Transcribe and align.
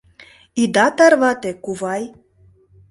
—Ида 0.61 0.87
тарвате, 0.97 1.51
кувай. 1.63 2.03